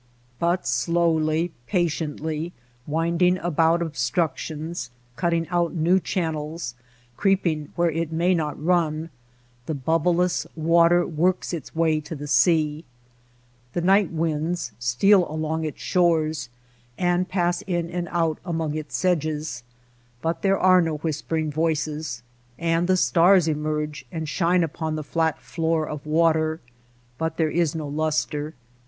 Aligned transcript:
But 0.39 0.65
slowly, 0.65 1.51
patiently, 1.67 2.53
winding 2.87 3.37
about 3.37 3.81
obstruc 3.81 4.35
tions, 4.35 4.89
cutting 5.15 5.47
out 5.49 5.75
new 5.75 5.99
channels, 5.99 6.73
creeping 7.17 7.71
where 7.75 7.91
it 7.91 8.11
may 8.11 8.33
not 8.33 8.59
run, 8.59 9.11
the 9.67 9.75
bubbleless 9.75 10.47
water 10.55 11.05
works 11.05 11.53
its 11.53 11.75
way 11.75 11.99
to 11.99 12.15
the 12.15 12.25
sea. 12.25 12.83
The 13.73 13.81
night 13.81 14.09
winds 14.09 14.71
steal 14.79 15.29
along 15.29 15.61
its^ 15.65 15.77
shores 15.77 16.49
and 16.97 17.29
pass 17.29 17.61
in 17.67 17.91
and 17.91 18.07
out 18.09 18.39
among 18.43 18.73
its 18.73 18.95
sedges, 18.97 19.61
but 20.19 20.41
there 20.41 20.57
are 20.57 20.81
no 20.81 20.97
whispering 20.97 21.51
voices; 21.51 22.23
and 22.57 22.87
the 22.87 22.97
stars 22.97 23.47
emerge 23.47 24.07
and 24.11 24.27
shine 24.27 24.63
upon 24.63 24.95
the 24.95 25.03
flat 25.03 25.39
floor 25.39 25.87
of 25.87 26.07
water, 26.07 26.59
but 27.19 27.37
there 27.37 27.51
is 27.51 27.75
no 27.75 27.87
lustre. 27.87 28.55